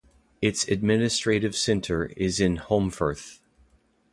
[0.41, 3.37] Its administrative centre is in Holmfirth.